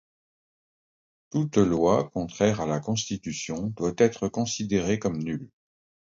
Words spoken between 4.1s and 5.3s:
considérée comme